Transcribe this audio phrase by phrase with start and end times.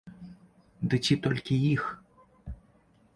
[0.93, 1.83] Ды ці толькі іх?